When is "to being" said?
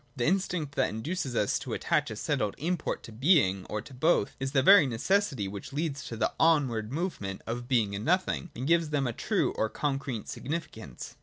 3.03-3.67